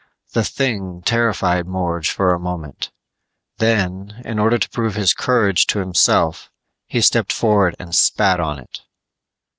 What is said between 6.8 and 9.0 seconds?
he stepped forward and spat on it.